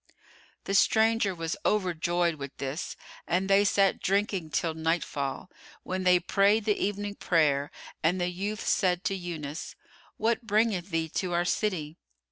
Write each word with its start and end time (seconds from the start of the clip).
The 0.63 0.73
stranger 0.73 1.35
was 1.35 1.55
overjoyed 1.63 2.33
with 2.33 2.57
this 2.57 2.95
and 3.27 3.47
they 3.47 3.63
sat 3.63 4.01
drinking 4.01 4.49
till 4.49 4.73
nightfall, 4.73 5.51
when 5.83 6.05
they 6.05 6.19
prayed 6.19 6.65
the 6.65 6.73
evening 6.75 7.13
prayer 7.13 7.69
and 8.01 8.19
the 8.19 8.27
youth 8.29 8.65
said 8.65 9.03
to 9.03 9.15
Yunus, 9.15 9.75
"What 10.17 10.41
bringeth 10.47 10.89
thee 10.89 11.07
to 11.19 11.33
our 11.33 11.45
city?" 11.45 11.97